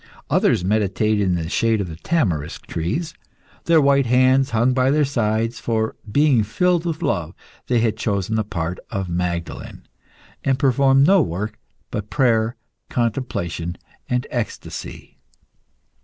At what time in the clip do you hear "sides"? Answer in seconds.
5.05-5.59